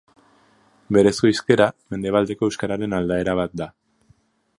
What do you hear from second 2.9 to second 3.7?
aldaera bat da.